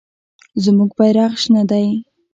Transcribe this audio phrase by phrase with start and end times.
[0.63, 1.87] زموږ بیرغ شنه دی.